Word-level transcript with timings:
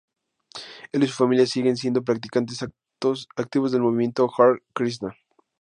Él 0.93 1.03
y 1.03 1.07
su 1.07 1.13
familia 1.13 1.45
siguen 1.45 1.77
siendo 1.77 2.01
practicantes 2.03 2.65
activos 3.35 3.71
del 3.71 3.81
movimiento 3.83 4.27
hare 4.35 4.63
krisna. 4.73 5.15